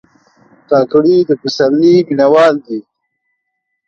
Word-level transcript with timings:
کاکړي 0.69 1.17
د 1.27 1.31
پسرلي 1.41 1.95
مینهوال 2.07 2.53
دي. 2.65 2.79